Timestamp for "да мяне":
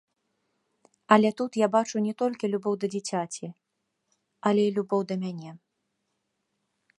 5.13-5.51